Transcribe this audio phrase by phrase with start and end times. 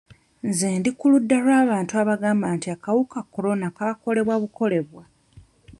[0.47, 5.03] Nze ndi ku ludda lw'abantu abagamba nti akawuka korona kaakolebwa bukolebwa.